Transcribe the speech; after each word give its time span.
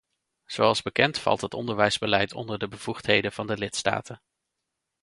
Zoals 0.45 0.81
bekend 0.81 1.17
valt 1.19 1.41
het 1.41 1.53
onderwijsbeleid 1.53 2.33
onder 2.33 2.59
de 2.59 2.67
bevoegdheden 2.67 3.31
van 3.31 3.47
de 3.47 3.57
lidstaten. 3.57 4.21